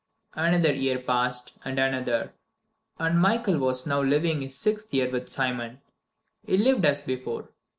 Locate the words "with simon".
5.11-5.79